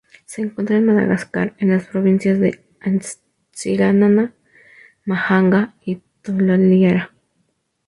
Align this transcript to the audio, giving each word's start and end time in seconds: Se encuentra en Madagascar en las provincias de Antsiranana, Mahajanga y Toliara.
Se 0.25 0.41
encuentra 0.41 0.77
en 0.77 0.85
Madagascar 0.87 1.53
en 1.59 1.69
las 1.69 1.85
provincias 1.85 2.39
de 2.39 2.63
Antsiranana, 2.79 4.33
Mahajanga 5.05 5.75
y 5.85 5.97
Toliara. 6.23 7.13